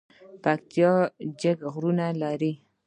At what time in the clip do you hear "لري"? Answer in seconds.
2.21-2.53